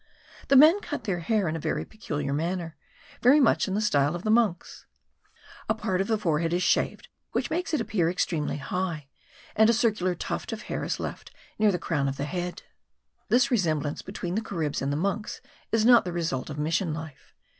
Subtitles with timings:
[0.47, 2.75] The men cut their hair in a very peculiar manner,
[3.21, 4.87] very much in the style of the monks.
[5.69, 9.09] A part of the forehead is shaved, which makes it appear extremely high,
[9.55, 11.29] and a circular tuft of hair is left
[11.59, 12.63] near the crown of the head.
[13.29, 15.39] This resemblance between the Caribs and the monks
[15.71, 17.35] is not the result of mission life.